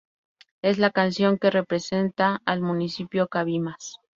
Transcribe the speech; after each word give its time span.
Es 0.63 0.79
la 0.79 0.89
canción 0.89 1.37
que 1.37 1.51
representa 1.51 2.41
al 2.43 2.59
municipio 2.61 3.27
Cabimas. 3.27 3.97